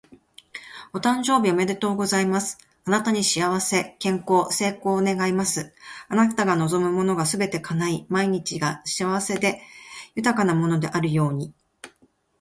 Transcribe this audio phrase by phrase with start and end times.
[0.93, 2.57] お誕生日おめでとうございます！
[2.85, 5.75] あなたに幸せ、健康、成功を願います。
[6.07, 9.61] あなたが望むものがすべて叶い、毎日が幸せで
[10.15, 11.53] 豊かなものであるように。